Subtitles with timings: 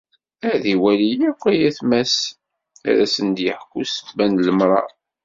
[0.51, 2.15] Ad iwali akk ayetma-s,
[2.89, 4.89] ad asen-yeḥku ssebba n lemṛaṛ.